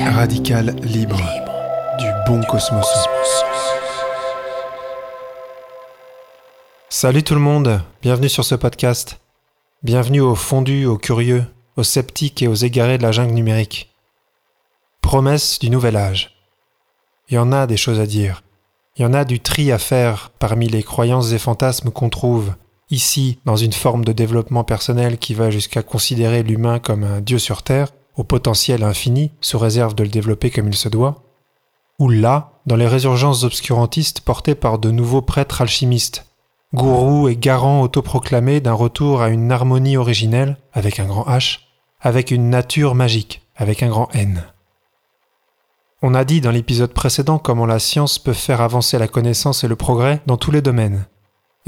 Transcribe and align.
Radical, 0.00 0.74
libre, 0.82 1.20
du 1.98 2.06
bon 2.26 2.42
cosmos. 2.44 2.86
Salut 6.88 7.22
tout 7.22 7.34
le 7.34 7.40
monde, 7.40 7.82
bienvenue 8.00 8.30
sur 8.30 8.46
ce 8.46 8.54
podcast. 8.54 9.20
Bienvenue 9.82 10.22
aux 10.22 10.34
fondus, 10.34 10.86
aux 10.86 10.96
curieux, 10.96 11.44
aux 11.76 11.82
sceptiques 11.82 12.42
et 12.42 12.48
aux 12.48 12.54
égarés 12.54 12.96
de 12.96 13.02
la 13.02 13.12
jungle 13.12 13.34
numérique. 13.34 13.94
Promesse 15.02 15.58
du 15.58 15.68
nouvel 15.68 15.96
âge. 15.96 16.34
Il 17.28 17.34
y 17.34 17.38
en 17.38 17.52
a 17.52 17.66
des 17.66 17.76
choses 17.76 18.00
à 18.00 18.06
dire. 18.06 18.42
Il 18.96 19.02
y 19.02 19.06
en 19.06 19.12
a 19.12 19.26
du 19.26 19.40
tri 19.40 19.70
à 19.70 19.78
faire 19.78 20.30
parmi 20.38 20.66
les 20.68 20.82
croyances 20.82 21.32
et 21.32 21.38
fantasmes 21.38 21.90
qu'on 21.90 22.08
trouve 22.08 22.54
ici 22.90 23.38
dans 23.44 23.56
une 23.56 23.72
forme 23.72 24.04
de 24.04 24.12
développement 24.12 24.64
personnel 24.64 25.18
qui 25.18 25.34
va 25.34 25.50
jusqu'à 25.50 25.82
considérer 25.82 26.42
l'humain 26.42 26.78
comme 26.78 27.04
un 27.04 27.20
dieu 27.20 27.38
sur 27.38 27.62
Terre, 27.62 27.92
au 28.16 28.24
potentiel 28.24 28.82
infini, 28.82 29.30
sous 29.40 29.58
réserve 29.58 29.94
de 29.94 30.02
le 30.02 30.08
développer 30.08 30.50
comme 30.50 30.68
il 30.68 30.76
se 30.76 30.88
doit, 30.88 31.22
ou 31.98 32.08
là, 32.08 32.52
dans 32.66 32.76
les 32.76 32.86
résurgences 32.86 33.44
obscurantistes 33.44 34.20
portées 34.20 34.54
par 34.54 34.78
de 34.78 34.90
nouveaux 34.90 35.22
prêtres 35.22 35.62
alchimistes, 35.62 36.26
gourous 36.74 37.28
et 37.28 37.36
garants 37.36 37.82
autoproclamés 37.82 38.60
d'un 38.60 38.72
retour 38.72 39.22
à 39.22 39.28
une 39.28 39.50
harmonie 39.50 39.96
originelle, 39.96 40.56
avec 40.72 41.00
un 41.00 41.06
grand 41.06 41.24
H, 41.24 41.60
avec 42.00 42.30
une 42.30 42.50
nature 42.50 42.94
magique, 42.94 43.42
avec 43.56 43.82
un 43.82 43.88
grand 43.88 44.08
N. 44.14 44.44
On 46.02 46.14
a 46.14 46.24
dit 46.24 46.40
dans 46.40 46.52
l'épisode 46.52 46.92
précédent 46.92 47.38
comment 47.38 47.66
la 47.66 47.80
science 47.80 48.18
peut 48.18 48.32
faire 48.32 48.60
avancer 48.60 48.98
la 48.98 49.08
connaissance 49.08 49.64
et 49.64 49.68
le 49.68 49.74
progrès 49.74 50.20
dans 50.26 50.36
tous 50.36 50.52
les 50.52 50.62
domaines, 50.62 51.06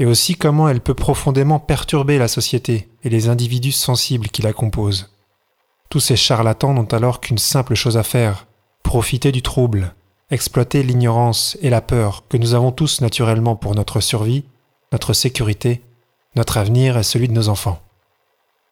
et 0.01 0.05
aussi 0.07 0.35
comment 0.35 0.67
elle 0.67 0.81
peut 0.81 0.95
profondément 0.95 1.59
perturber 1.59 2.17
la 2.17 2.27
société 2.27 2.89
et 3.03 3.09
les 3.09 3.29
individus 3.29 3.71
sensibles 3.71 4.29
qui 4.29 4.41
la 4.41 4.51
composent. 4.51 5.13
Tous 5.89 5.99
ces 5.99 6.15
charlatans 6.15 6.73
n'ont 6.73 6.85
alors 6.85 7.21
qu'une 7.21 7.37
simple 7.37 7.75
chose 7.75 7.97
à 7.97 8.03
faire, 8.03 8.47
profiter 8.81 9.31
du 9.31 9.43
trouble, 9.43 9.93
exploiter 10.31 10.81
l'ignorance 10.81 11.55
et 11.61 11.69
la 11.69 11.81
peur 11.81 12.23
que 12.29 12.37
nous 12.37 12.55
avons 12.55 12.71
tous 12.71 13.01
naturellement 13.01 13.55
pour 13.55 13.75
notre 13.75 13.99
survie, 13.99 14.43
notre 14.91 15.13
sécurité, 15.13 15.83
notre 16.35 16.57
avenir 16.57 16.97
et 16.97 17.03
celui 17.03 17.27
de 17.27 17.33
nos 17.33 17.49
enfants. 17.49 17.79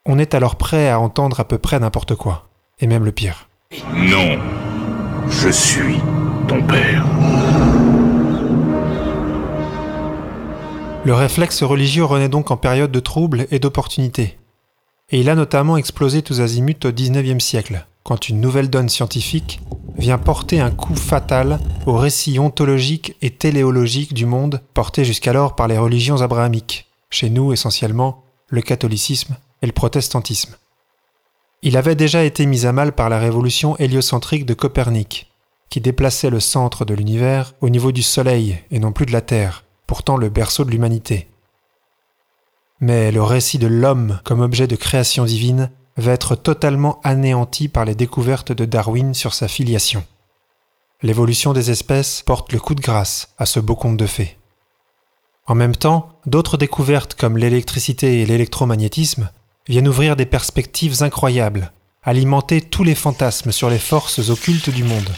On 0.07 0.17
est 0.17 0.33
alors 0.33 0.55
prêt 0.55 0.89
à 0.89 0.99
entendre 0.99 1.39
à 1.39 1.47
peu 1.47 1.59
près 1.59 1.79
n'importe 1.79 2.15
quoi, 2.15 2.49
et 2.79 2.87
même 2.87 3.05
le 3.05 3.11
pire. 3.11 3.49
Non, 3.93 4.39
je 5.29 5.49
suis 5.49 5.99
ton 6.47 6.63
père. 6.63 7.05
Le 11.05 11.13
réflexe 11.13 11.63
religieux 11.63 12.03
renaît 12.03 12.27
donc 12.27 12.51
en 12.51 12.57
période 12.57 12.91
de 12.91 12.99
trouble 12.99 13.47
et 13.51 13.59
d'opportunité. 13.59 14.37
Et 15.11 15.21
il 15.21 15.29
a 15.29 15.35
notamment 15.35 15.77
explosé 15.77 16.21
tous 16.21 16.41
azimuts 16.41 16.85
au 16.85 16.91
XIXe 16.91 17.43
siècle, 17.43 17.85
quand 18.03 18.27
une 18.27 18.41
nouvelle 18.41 18.69
donne 18.69 18.89
scientifique 18.89 19.61
vient 19.97 20.17
porter 20.17 20.59
un 20.59 20.71
coup 20.71 20.95
fatal 20.95 21.59
au 21.85 21.95
récit 21.95 22.37
ontologique 22.37 23.15
et 23.21 23.31
téléologique 23.31 24.13
du 24.13 24.25
monde 24.25 24.61
porté 24.73 25.05
jusqu'alors 25.05 25.55
par 25.55 25.67
les 25.67 25.77
religions 25.77 26.21
abrahamiques, 26.21 26.87
chez 27.09 27.29
nous 27.29 27.53
essentiellement 27.53 28.23
le 28.49 28.61
catholicisme 28.61 29.37
et 29.61 29.67
le 29.67 29.71
protestantisme. 29.71 30.55
Il 31.61 31.77
avait 31.77 31.95
déjà 31.95 32.23
été 32.23 32.45
mis 32.45 32.65
à 32.65 32.73
mal 32.73 32.91
par 32.91 33.09
la 33.09 33.19
révolution 33.19 33.77
héliocentrique 33.77 34.45
de 34.45 34.53
Copernic, 34.53 35.31
qui 35.69 35.81
déplaçait 35.81 36.29
le 36.29 36.39
centre 36.39 36.83
de 36.83 36.93
l'univers 36.93 37.53
au 37.61 37.69
niveau 37.69 37.91
du 37.91 38.03
Soleil 38.03 38.59
et 38.71 38.79
non 38.79 38.91
plus 38.91 39.05
de 39.05 39.11
la 39.11 39.21
Terre, 39.21 39.63
pourtant 39.89 40.17
le 40.17 40.29
berceau 40.29 40.65
de 40.65 40.69
l'humanité. 40.69 41.27
Mais 42.79 43.11
le 43.11 43.23
récit 43.23 43.57
de 43.57 43.65
l'homme 43.65 44.19
comme 44.23 44.41
objet 44.41 44.67
de 44.67 44.75
création 44.75 45.25
divine 45.25 45.71
va 45.97 46.11
être 46.11 46.35
totalement 46.35 46.99
anéanti 47.03 47.69
par 47.69 47.85
les 47.85 47.95
découvertes 47.95 48.51
de 48.51 48.65
Darwin 48.65 49.15
sur 49.15 49.33
sa 49.33 49.47
filiation. 49.47 50.05
L'évolution 51.01 51.53
des 51.53 51.71
espèces 51.71 52.21
porte 52.21 52.53
le 52.53 52.59
coup 52.59 52.75
de 52.75 52.81
grâce 52.81 53.33
à 53.39 53.47
ce 53.47 53.59
beau 53.59 53.73
conte 53.75 53.97
de 53.97 54.05
fées. 54.05 54.37
En 55.47 55.55
même 55.55 55.75
temps, 55.75 56.09
d'autres 56.27 56.57
découvertes 56.57 57.15
comme 57.15 57.39
l'électricité 57.39 58.21
et 58.21 58.27
l'électromagnétisme 58.27 59.31
viennent 59.67 59.87
ouvrir 59.87 60.15
des 60.15 60.27
perspectives 60.27 61.01
incroyables, 61.01 61.71
alimenter 62.03 62.61
tous 62.61 62.83
les 62.83 62.93
fantasmes 62.93 63.51
sur 63.51 63.71
les 63.71 63.79
forces 63.79 64.29
occultes 64.29 64.69
du 64.69 64.83
monde. 64.83 65.09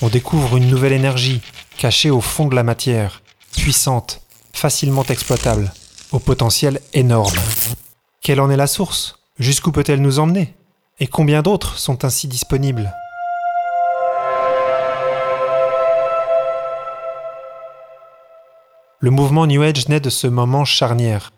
On 0.00 0.08
découvre 0.08 0.56
une 0.56 0.70
nouvelle 0.70 0.94
énergie, 0.94 1.42
cachée 1.76 2.08
au 2.08 2.22
fond 2.22 2.48
de 2.48 2.56
la 2.56 2.62
matière, 2.62 3.22
puissante, 3.56 4.20
facilement 4.52 5.04
exploitable, 5.04 5.72
au 6.10 6.18
potentiel 6.18 6.80
énorme. 6.92 7.38
Quelle 8.20 8.40
en 8.40 8.50
est 8.50 8.56
la 8.56 8.66
source? 8.66 9.18
Jusqu'où 9.38 9.72
peut-elle 9.72 10.02
nous 10.02 10.18
emmener? 10.18 10.54
Et 11.00 11.06
combien 11.06 11.42
d'autres 11.42 11.78
sont 11.78 12.04
ainsi 12.04 12.28
disponibles? 12.28 12.92
Le 19.00 19.10
mouvement 19.10 19.46
New 19.46 19.62
Age 19.62 19.88
naît 19.88 19.98
de 19.98 20.10
ce 20.10 20.28
moment 20.28 20.64
charnière. 20.64 21.32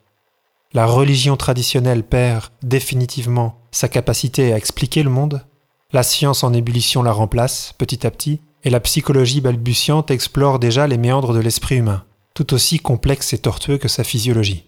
La 0.74 0.84
religion 0.84 1.36
traditionnelle 1.36 2.02
perd 2.02 2.50
définitivement 2.62 3.58
sa 3.70 3.88
capacité 3.88 4.52
à 4.52 4.56
expliquer 4.56 5.02
le 5.02 5.08
monde, 5.08 5.46
la 5.92 6.02
science 6.02 6.44
en 6.44 6.52
ébullition 6.52 7.02
la 7.02 7.12
remplace 7.12 7.72
petit 7.78 8.06
à 8.06 8.10
petit, 8.10 8.40
et 8.64 8.70
la 8.70 8.80
psychologie 8.80 9.40
balbutiante 9.40 10.10
explore 10.10 10.58
déjà 10.58 10.86
les 10.86 10.98
méandres 10.98 11.34
de 11.34 11.40
l'esprit 11.40 11.76
humain, 11.76 12.04
tout 12.34 12.54
aussi 12.54 12.78
complexe 12.78 13.32
et 13.32 13.38
tortueux 13.38 13.78
que 13.78 13.88
sa 13.88 14.04
physiologie. 14.04 14.64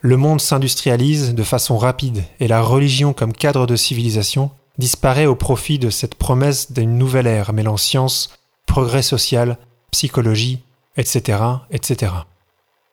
Le 0.00 0.16
monde 0.16 0.40
s'industrialise 0.40 1.34
de 1.34 1.42
façon 1.42 1.78
rapide 1.78 2.24
et 2.40 2.48
la 2.48 2.62
religion 2.62 3.12
comme 3.12 3.32
cadre 3.32 3.66
de 3.66 3.76
civilisation 3.76 4.50
disparaît 4.78 5.26
au 5.26 5.36
profit 5.36 5.78
de 5.78 5.90
cette 5.90 6.14
promesse 6.14 6.72
d'une 6.72 6.98
nouvelle 6.98 7.26
ère 7.26 7.52
mêlant 7.52 7.76
science, 7.76 8.30
progrès 8.66 9.02
social, 9.02 9.58
psychologie, 9.90 10.60
etc., 10.96 11.38
etc. 11.70 12.12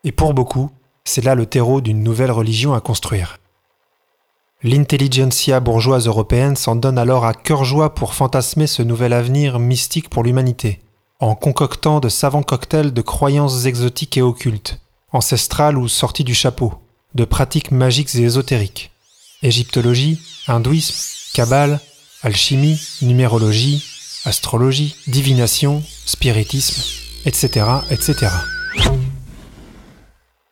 Et 0.03 0.11
pour 0.11 0.33
beaucoup, 0.33 0.69
c'est 1.03 1.23
là 1.23 1.35
le 1.35 1.45
terreau 1.45 1.81
d'une 1.81 2.03
nouvelle 2.03 2.31
religion 2.31 2.73
à 2.73 2.81
construire. 2.81 3.38
L'intelligentsia 4.61 5.61
bourgeoise 5.61 6.07
européenne 6.07 6.57
s'en 6.57 6.75
donne 6.75 6.97
alors 6.97 7.25
à 7.25 7.33
cœur 7.33 7.63
joie 7.63 7.95
pour 7.95 8.13
fantasmer 8.13 8.67
ce 8.67 8.81
nouvel 8.81 9.13
avenir 9.13 9.57
mystique 9.57 10.09
pour 10.09 10.21
l'humanité, 10.21 10.81
en 11.21 11.33
concoctant 11.33 12.01
de 12.01 12.09
savants 12.09 12.43
cocktails 12.43 12.91
de 12.91 13.01
croyances 13.01 13.63
exotiques 13.63 14.17
et 14.17 14.21
occultes, 14.21 14.81
ancestrales 15.13 15.77
ou 15.77 15.87
sorties 15.87 16.25
du 16.25 16.35
chapeau, 16.35 16.73
de 17.15 17.23
pratiques 17.23 17.71
magiques 17.71 18.13
et 18.15 18.23
ésotériques. 18.23 18.91
Égyptologie, 19.43 20.19
hindouisme, 20.49 21.33
kabbale, 21.33 21.79
alchimie, 22.21 22.81
numérologie, 23.01 23.85
astrologie, 24.25 24.97
divination, 25.07 25.81
spiritisme, 26.05 26.81
etc., 27.25 27.65
etc. 27.91 28.27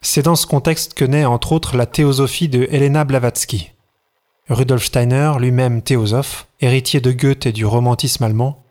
C'est 0.02 0.24
dans 0.24 0.38
ce 0.38 0.48
contexte 0.48 0.94
que 0.94 1.04
naît 1.04 1.26
entre 1.26 1.52
autres 1.52 1.76
la 1.76 1.86
théosophie 1.86 2.48
de 2.48 2.70
Helena 2.72 3.04
Blavatsky. 3.04 3.72
Rudolf 4.50 4.86
Steiner, 4.86 5.34
lui-même 5.40 5.82
théosophe, 5.82 6.48
héritier 6.62 7.02
de 7.02 7.12
Goethe 7.12 7.46
et 7.46 7.52
du 7.52 7.66
romantisme 7.66 8.24
allemand, 8.24 8.64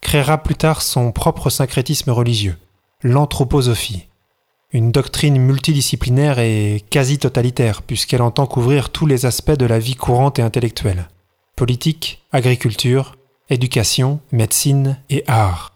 créera 0.00 0.38
plus 0.38 0.56
tard 0.56 0.82
son 0.82 1.12
propre 1.12 1.48
syncrétisme 1.48 2.10
religieux, 2.10 2.58
l'anthroposophie, 3.02 4.08
une 4.72 4.92
doctrine 4.92 5.38
multidisciplinaire 5.38 6.38
et 6.38 6.84
quasi 6.90 7.18
totalitaire, 7.18 7.82
puisqu'elle 7.82 8.22
entend 8.22 8.46
couvrir 8.46 8.90
tous 8.90 9.06
les 9.06 9.26
aspects 9.26 9.52
de 9.52 9.66
la 9.66 9.78
vie 9.78 9.96
courante 9.96 10.38
et 10.38 10.42
intellectuelle 10.42 11.08
politique, 11.56 12.24
agriculture, 12.32 13.16
éducation, 13.50 14.20
médecine 14.32 14.98
et 15.10 15.22
art. 15.28 15.72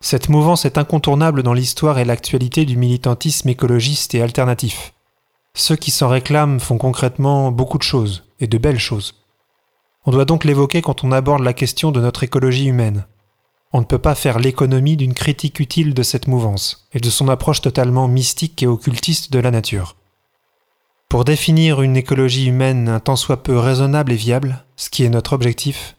Cette 0.00 0.28
mouvance 0.28 0.64
est 0.64 0.78
incontournable 0.78 1.42
dans 1.42 1.52
l'histoire 1.52 1.98
et 1.98 2.04
l'actualité 2.04 2.64
du 2.64 2.76
militantisme 2.76 3.48
écologiste 3.48 4.14
et 4.14 4.22
alternatif. 4.22 4.94
Ceux 5.54 5.76
qui 5.76 5.90
s'en 5.90 6.08
réclament 6.08 6.60
font 6.60 6.78
concrètement 6.78 7.50
beaucoup 7.50 7.78
de 7.78 7.82
choses, 7.82 8.24
et 8.38 8.46
de 8.46 8.58
belles 8.58 8.78
choses. 8.78 9.24
On 10.06 10.12
doit 10.12 10.24
donc 10.24 10.44
l'évoquer 10.44 10.82
quand 10.82 11.04
on 11.04 11.12
aborde 11.12 11.42
la 11.42 11.52
question 11.52 11.90
de 11.90 12.00
notre 12.00 12.22
écologie 12.22 12.66
humaine, 12.66 13.04
on 13.72 13.80
ne 13.80 13.84
peut 13.84 13.98
pas 13.98 14.14
faire 14.14 14.38
l'économie 14.38 14.96
d'une 14.96 15.14
critique 15.14 15.60
utile 15.60 15.94
de 15.94 16.02
cette 16.02 16.26
mouvance 16.26 16.88
et 16.92 16.98
de 16.98 17.10
son 17.10 17.28
approche 17.28 17.60
totalement 17.60 18.08
mystique 18.08 18.62
et 18.62 18.66
occultiste 18.66 19.32
de 19.32 19.38
la 19.38 19.50
nature. 19.50 19.96
Pour 21.08 21.24
définir 21.24 21.82
une 21.82 21.96
écologie 21.96 22.46
humaine 22.46 22.88
un 22.88 23.00
tant 23.00 23.16
soit 23.16 23.42
peu 23.42 23.58
raisonnable 23.58 24.12
et 24.12 24.16
viable, 24.16 24.64
ce 24.76 24.90
qui 24.90 25.04
est 25.04 25.08
notre 25.08 25.32
objectif, 25.32 25.96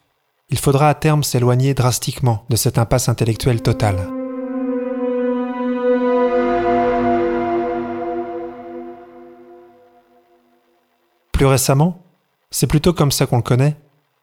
il 0.50 0.58
faudra 0.58 0.88
à 0.90 0.94
terme 0.94 1.22
s'éloigner 1.22 1.72
drastiquement 1.72 2.44
de 2.50 2.56
cette 2.56 2.78
impasse 2.78 3.08
intellectuelle 3.08 3.62
totale. 3.62 4.21
Plus 11.42 11.48
récemment, 11.48 12.00
c'est 12.52 12.68
plutôt 12.68 12.92
comme 12.92 13.10
ça 13.10 13.26
qu'on 13.26 13.38
le 13.38 13.42
connaît, 13.42 13.74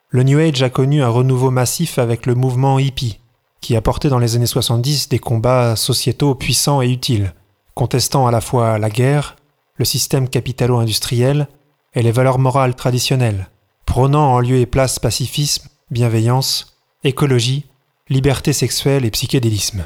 le 0.07 0.23
New 0.23 0.39
Age 0.39 0.63
a 0.63 0.69
connu 0.69 1.03
un 1.03 1.09
renouveau 1.09 1.51
massif 1.51 1.99
avec 1.99 2.25
le 2.25 2.33
mouvement 2.33 2.79
hippie, 2.79 3.19
qui 3.59 3.75
a 3.75 3.81
porté 3.81 4.07
dans 4.07 4.19
les 4.19 4.37
années 4.37 4.45
70 4.45 5.09
des 5.09 5.19
combats 5.19 5.75
sociétaux 5.75 6.33
puissants 6.33 6.81
et 6.81 6.89
utiles, 6.89 7.33
contestant 7.75 8.25
à 8.25 8.31
la 8.31 8.39
fois 8.39 8.79
la 8.79 8.89
guerre, 8.89 9.35
le 9.75 9.83
système 9.83 10.29
capitalo-industriel 10.29 11.49
et 11.93 12.03
les 12.03 12.13
valeurs 12.13 12.39
morales 12.39 12.75
traditionnelles, 12.75 13.49
prônant 13.85 14.33
en 14.33 14.39
lieu 14.39 14.55
et 14.55 14.65
place 14.65 14.97
pacifisme, 14.97 15.67
bienveillance, 15.91 16.77
écologie, 17.03 17.65
liberté 18.07 18.53
sexuelle 18.53 19.03
et 19.03 19.11
psychédélisme. 19.11 19.83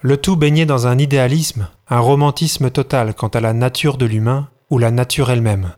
Le 0.00 0.16
tout 0.16 0.36
baigné 0.36 0.64
dans 0.64 0.86
un 0.86 0.96
idéalisme, 0.96 1.68
un 1.90 2.00
romantisme 2.00 2.70
total 2.70 3.12
quant 3.12 3.28
à 3.28 3.40
la 3.40 3.52
nature 3.52 3.98
de 3.98 4.06
l'humain 4.06 4.48
ou 4.70 4.78
la 4.78 4.90
nature 4.90 5.30
elle-même, 5.30 5.74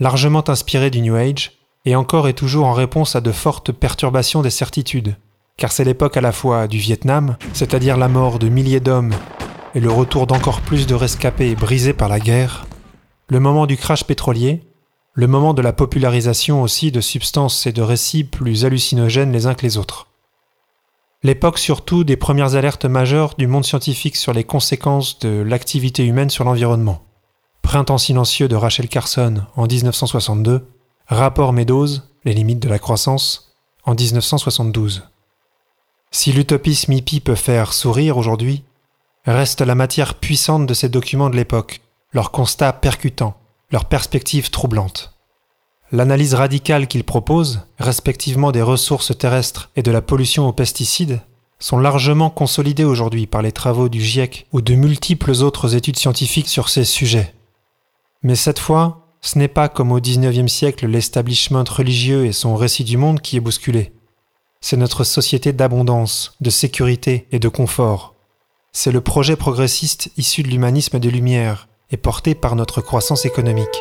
largement 0.00 0.48
inspiré 0.48 0.90
du 0.90 1.00
New 1.00 1.14
Age 1.14 1.52
et 1.84 1.96
encore 1.96 2.28
et 2.28 2.34
toujours 2.34 2.66
en 2.66 2.72
réponse 2.72 3.16
à 3.16 3.20
de 3.20 3.32
fortes 3.32 3.72
perturbations 3.72 4.42
des 4.42 4.50
certitudes, 4.50 5.16
car 5.56 5.72
c'est 5.72 5.84
l'époque 5.84 6.16
à 6.16 6.20
la 6.20 6.32
fois 6.32 6.66
du 6.66 6.78
Vietnam, 6.78 7.36
c'est-à-dire 7.52 7.96
la 7.96 8.08
mort 8.08 8.38
de 8.38 8.48
milliers 8.48 8.80
d'hommes 8.80 9.14
et 9.74 9.80
le 9.80 9.90
retour 9.90 10.26
d'encore 10.26 10.60
plus 10.60 10.86
de 10.86 10.94
rescapés 10.94 11.54
brisés 11.54 11.92
par 11.92 12.08
la 12.08 12.20
guerre, 12.20 12.66
le 13.28 13.40
moment 13.40 13.66
du 13.66 13.76
crash 13.76 14.04
pétrolier, 14.04 14.62
le 15.14 15.26
moment 15.26 15.54
de 15.54 15.62
la 15.62 15.72
popularisation 15.72 16.62
aussi 16.62 16.92
de 16.92 17.00
substances 17.00 17.66
et 17.66 17.72
de 17.72 17.82
récits 17.82 18.24
plus 18.24 18.64
hallucinogènes 18.64 19.32
les 19.32 19.46
uns 19.46 19.54
que 19.54 19.62
les 19.62 19.78
autres 19.78 20.08
l'époque 21.26 21.58
surtout 21.58 22.04
des 22.04 22.16
premières 22.16 22.54
alertes 22.54 22.84
majeures 22.84 23.34
du 23.36 23.48
monde 23.48 23.64
scientifique 23.64 24.14
sur 24.14 24.32
les 24.32 24.44
conséquences 24.44 25.18
de 25.18 25.42
l'activité 25.42 26.04
humaine 26.04 26.30
sur 26.30 26.44
l'environnement. 26.44 27.02
Printemps 27.66 27.98
silencieux 27.98 28.46
de 28.46 28.54
Rachel 28.54 28.88
Carson 28.88 29.42
en 29.56 29.66
1962, 29.66 30.68
Rapport 31.08 31.52
Meadows, 31.52 31.88
les 32.24 32.32
limites 32.32 32.60
de 32.60 32.68
la 32.68 32.78
croissance, 32.78 33.56
en 33.84 33.96
1972. 33.96 35.02
Si 36.12 36.30
l'utopisme 36.30 36.92
hippie 36.92 37.18
peut 37.18 37.34
faire 37.34 37.72
sourire 37.72 38.18
aujourd'hui, 38.18 38.62
reste 39.24 39.62
la 39.62 39.74
matière 39.74 40.14
puissante 40.14 40.66
de 40.66 40.74
ces 40.74 40.88
documents 40.88 41.28
de 41.28 41.34
l'époque, 41.34 41.80
leurs 42.12 42.30
constats 42.30 42.72
percutants, 42.72 43.36
leurs 43.72 43.86
perspectives 43.86 44.50
troublantes. 44.50 45.16
L'analyse 45.90 46.34
radicale 46.34 46.86
qu'ils 46.86 47.02
proposent, 47.02 47.62
respectivement 47.80 48.52
des 48.52 48.62
ressources 48.62 49.18
terrestres 49.18 49.70
et 49.74 49.82
de 49.82 49.90
la 49.90 50.02
pollution 50.02 50.46
aux 50.46 50.52
pesticides, 50.52 51.20
sont 51.58 51.78
largement 51.78 52.30
consolidées 52.30 52.84
aujourd'hui 52.84 53.26
par 53.26 53.42
les 53.42 53.52
travaux 53.52 53.88
du 53.88 54.00
GIEC 54.00 54.46
ou 54.52 54.60
de 54.60 54.76
multiples 54.76 55.32
autres 55.42 55.74
études 55.74 55.98
scientifiques 55.98 56.48
sur 56.48 56.68
ces 56.68 56.84
sujets. 56.84 57.32
Mais 58.26 58.34
cette 58.34 58.58
fois, 58.58 59.06
ce 59.20 59.38
n'est 59.38 59.46
pas 59.46 59.68
comme 59.68 59.92
au 59.92 60.00
XIXe 60.00 60.52
siècle 60.52 60.88
l'establishment 60.88 61.62
religieux 61.62 62.26
et 62.26 62.32
son 62.32 62.56
récit 62.56 62.82
du 62.82 62.96
monde 62.96 63.20
qui 63.20 63.36
est 63.36 63.40
bousculé. 63.40 63.92
C'est 64.60 64.76
notre 64.76 65.04
société 65.04 65.52
d'abondance, 65.52 66.34
de 66.40 66.50
sécurité 66.50 67.28
et 67.30 67.38
de 67.38 67.48
confort. 67.48 68.16
C'est 68.72 68.90
le 68.90 69.00
projet 69.00 69.36
progressiste 69.36 70.10
issu 70.16 70.42
de 70.42 70.48
l'humanisme 70.48 70.98
des 70.98 71.12
Lumières 71.12 71.68
et 71.92 71.96
porté 71.96 72.34
par 72.34 72.56
notre 72.56 72.80
croissance 72.80 73.24
économique. 73.26 73.80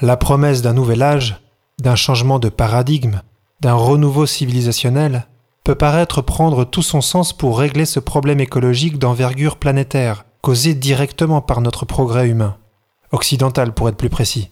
La 0.00 0.16
promesse 0.16 0.62
d'un 0.62 0.74
nouvel 0.74 1.02
âge, 1.02 1.40
d'un 1.80 1.96
changement 1.96 2.38
de 2.38 2.48
paradigme, 2.48 3.22
d'un 3.60 3.74
renouveau 3.74 4.24
civilisationnel, 4.24 5.26
peut 5.64 5.74
paraître 5.74 6.20
prendre 6.20 6.64
tout 6.64 6.82
son 6.82 7.00
sens 7.00 7.32
pour 7.32 7.58
régler 7.58 7.86
ce 7.86 7.98
problème 7.98 8.40
écologique 8.40 8.98
d'envergure 8.98 9.56
planétaire, 9.56 10.26
causé 10.42 10.74
directement 10.74 11.40
par 11.40 11.62
notre 11.62 11.86
progrès 11.86 12.28
humain, 12.28 12.58
occidental 13.12 13.72
pour 13.72 13.88
être 13.88 13.96
plus 13.96 14.10
précis. 14.10 14.50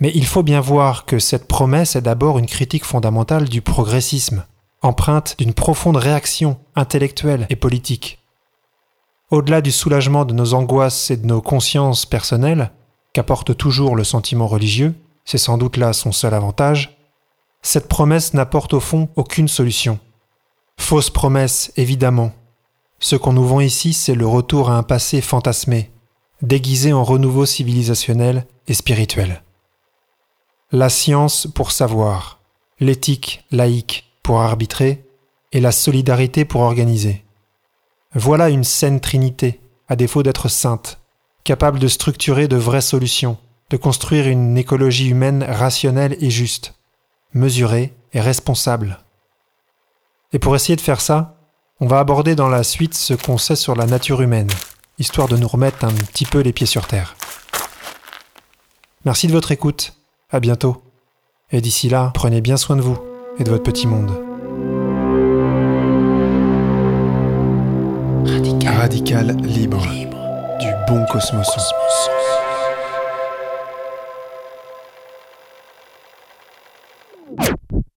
Mais 0.00 0.10
il 0.14 0.26
faut 0.26 0.42
bien 0.42 0.60
voir 0.60 1.06
que 1.06 1.20
cette 1.20 1.46
promesse 1.46 1.94
est 1.94 2.02
d'abord 2.02 2.38
une 2.38 2.46
critique 2.46 2.84
fondamentale 2.84 3.48
du 3.48 3.62
progressisme, 3.62 4.44
empreinte 4.82 5.36
d'une 5.38 5.54
profonde 5.54 5.96
réaction 5.96 6.58
intellectuelle 6.74 7.46
et 7.48 7.56
politique. 7.56 8.18
Au-delà 9.30 9.60
du 9.60 9.70
soulagement 9.70 10.24
de 10.24 10.34
nos 10.34 10.54
angoisses 10.54 11.10
et 11.10 11.16
de 11.16 11.26
nos 11.26 11.40
consciences 11.40 12.06
personnelles, 12.06 12.72
qu'apporte 13.12 13.56
toujours 13.56 13.96
le 13.96 14.04
sentiment 14.04 14.48
religieux, 14.48 14.94
c'est 15.24 15.38
sans 15.38 15.58
doute 15.58 15.76
là 15.76 15.92
son 15.92 16.12
seul 16.12 16.34
avantage, 16.34 16.95
cette 17.66 17.88
promesse 17.88 18.32
n'apporte 18.32 18.74
au 18.74 18.80
fond 18.80 19.08
aucune 19.16 19.48
solution. 19.48 19.98
Fausse 20.78 21.10
promesse, 21.10 21.72
évidemment. 21.76 22.30
Ce 23.00 23.16
qu'on 23.16 23.32
nous 23.32 23.44
vend 23.44 23.58
ici, 23.58 23.92
c'est 23.92 24.14
le 24.14 24.24
retour 24.24 24.70
à 24.70 24.76
un 24.76 24.84
passé 24.84 25.20
fantasmé, 25.20 25.90
déguisé 26.42 26.92
en 26.92 27.02
renouveau 27.02 27.44
civilisationnel 27.44 28.46
et 28.68 28.74
spirituel. 28.74 29.42
La 30.70 30.88
science 30.88 31.48
pour 31.52 31.72
savoir, 31.72 32.38
l'éthique 32.78 33.44
laïque 33.50 34.12
pour 34.22 34.40
arbitrer, 34.40 35.04
et 35.50 35.60
la 35.60 35.72
solidarité 35.72 36.44
pour 36.44 36.60
organiser. 36.60 37.24
Voilà 38.14 38.48
une 38.48 38.64
saine 38.64 39.00
trinité, 39.00 39.60
à 39.88 39.96
défaut 39.96 40.22
d'être 40.22 40.48
sainte, 40.48 41.00
capable 41.42 41.80
de 41.80 41.88
structurer 41.88 42.46
de 42.46 42.56
vraies 42.56 42.80
solutions, 42.80 43.38
de 43.70 43.76
construire 43.76 44.28
une 44.28 44.56
écologie 44.56 45.08
humaine 45.08 45.42
rationnelle 45.42 46.16
et 46.20 46.30
juste, 46.30 46.75
mesurée 47.36 47.94
et 48.12 48.20
responsable. 48.20 48.98
Et 50.32 50.38
pour 50.38 50.56
essayer 50.56 50.76
de 50.76 50.80
faire 50.80 51.00
ça, 51.00 51.36
on 51.80 51.86
va 51.86 51.98
aborder 51.98 52.34
dans 52.34 52.48
la 52.48 52.62
suite 52.62 52.94
ce 52.94 53.14
qu'on 53.14 53.38
sait 53.38 53.56
sur 53.56 53.76
la 53.76 53.86
nature 53.86 54.22
humaine, 54.22 54.50
histoire 54.98 55.28
de 55.28 55.36
nous 55.36 55.46
remettre 55.46 55.84
un 55.84 55.92
petit 55.92 56.24
peu 56.24 56.40
les 56.40 56.52
pieds 56.52 56.66
sur 56.66 56.86
terre. 56.86 57.16
Merci 59.04 59.28
de 59.28 59.32
votre 59.32 59.52
écoute, 59.52 59.94
à 60.30 60.40
bientôt, 60.40 60.82
et 61.52 61.60
d'ici 61.60 61.88
là, 61.88 62.10
prenez 62.14 62.40
bien 62.40 62.56
soin 62.56 62.76
de 62.76 62.82
vous 62.82 62.98
et 63.38 63.44
de 63.44 63.50
votre 63.50 63.62
petit 63.62 63.86
monde. 63.86 64.10
Radical, 68.66 69.36
libre 69.42 69.86
bon 70.86 71.04
cosmos. 71.06 71.48